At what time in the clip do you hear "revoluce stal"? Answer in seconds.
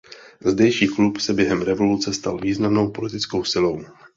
1.61-2.37